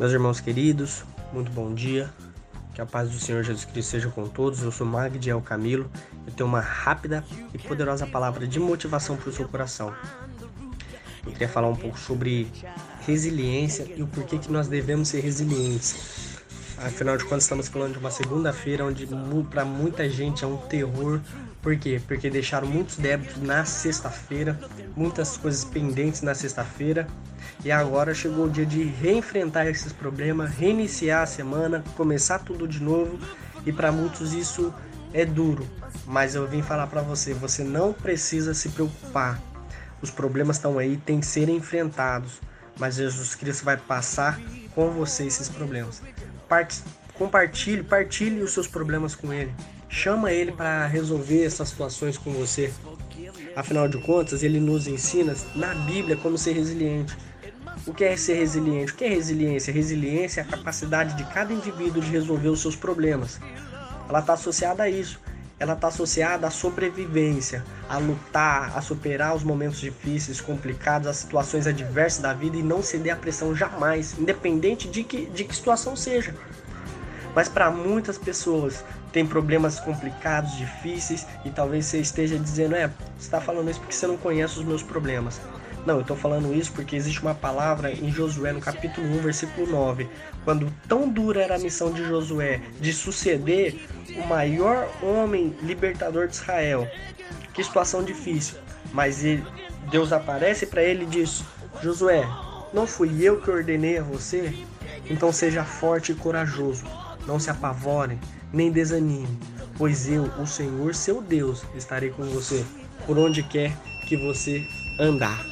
[0.00, 2.08] Meus irmãos queridos, muito bom dia.
[2.74, 4.62] Que a paz do Senhor Jesus Cristo seja com todos.
[4.62, 5.90] Eu sou Magdiel Camilo.
[6.26, 9.94] Eu tenho uma rápida e poderosa palavra de motivação para o seu coração.
[11.26, 12.50] Eu queria falar um pouco sobre
[13.06, 16.38] resiliência e o porquê que nós devemos ser resilientes.
[16.78, 19.06] Afinal de contas, estamos falando de uma segunda-feira onde
[19.50, 21.20] para muita gente é um terror.
[21.62, 22.00] Por quê?
[22.06, 24.58] Porque deixaram muitos débitos na sexta-feira,
[24.96, 27.06] muitas coisas pendentes na sexta-feira.
[27.64, 32.82] E agora chegou o dia de reenfrentar esses problemas, reiniciar a semana, começar tudo de
[32.82, 33.18] novo.
[33.66, 34.72] E para muitos isso
[35.12, 35.66] é duro,
[36.06, 39.38] mas eu vim falar para você, você não precisa se preocupar.
[40.00, 42.40] Os problemas estão aí, tem que ser enfrentados,
[42.78, 44.40] mas Jesus Cristo vai passar
[44.74, 46.00] com você esses problemas
[47.20, 49.52] compartilhe, partilhe os seus problemas com ele.
[49.92, 52.72] Chama ele para resolver essas situações com você.
[53.56, 57.18] Afinal de contas, ele nos ensina na Bíblia como ser resiliente.
[57.84, 58.92] O que é ser resiliente?
[58.92, 59.74] O que é resiliência?
[59.74, 63.40] Resiliência é a capacidade de cada indivíduo de resolver os seus problemas.
[64.08, 65.20] Ela está associada a isso.
[65.58, 71.66] Ela está associada à sobrevivência, a lutar, a superar os momentos difíceis, complicados, as situações
[71.66, 75.96] adversas da vida e não ceder à pressão jamais, independente de que, de que situação
[75.96, 76.34] seja.
[77.34, 83.26] Mas para muitas pessoas tem problemas complicados, difíceis e talvez você esteja dizendo, é, você
[83.26, 85.40] está falando isso porque você não conhece os meus problemas.
[85.86, 89.66] Não, eu estou falando isso porque existe uma palavra em Josué, no capítulo 1, versículo
[89.66, 90.08] 9.
[90.44, 93.76] Quando tão dura era a missão de Josué de suceder
[94.16, 96.86] o maior homem libertador de Israel.
[97.54, 98.58] Que situação difícil.
[98.92, 99.44] Mas ele,
[99.90, 101.42] Deus aparece para ele e diz:
[101.82, 102.28] Josué,
[102.74, 104.54] não fui eu que ordenei a você?
[105.08, 106.84] Então seja forte e corajoso.
[107.26, 108.18] Não se apavore,
[108.52, 109.38] nem desanime,
[109.76, 112.64] pois eu, o Senhor seu Deus, estarei com você
[113.06, 113.72] por onde quer
[114.06, 114.66] que você
[114.98, 115.50] andar.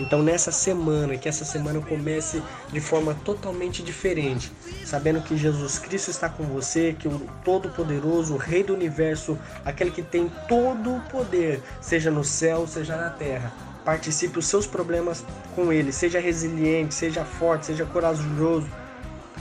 [0.00, 2.40] Então nessa semana, que essa semana comece
[2.72, 4.52] de forma totalmente diferente,
[4.84, 9.90] sabendo que Jesus Cristo está com você, que o Todo-Poderoso, o Rei do Universo, aquele
[9.90, 13.52] que tem todo o poder, seja no céu, seja na terra,
[13.84, 15.24] participe os seus problemas
[15.56, 18.68] com Ele, seja resiliente, seja forte, seja corajoso,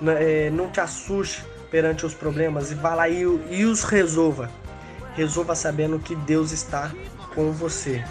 [0.00, 4.50] né, é, não te assuste perante os problemas e vá lá e, e os resolva.
[5.14, 6.92] Resolva sabendo que Deus está
[7.34, 8.04] com você.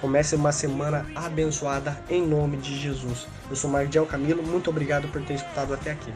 [0.00, 3.26] Comece uma semana abençoada em nome de Jesus.
[3.48, 6.12] Eu sou Mardiel Camilo, muito obrigado por ter escutado até aqui.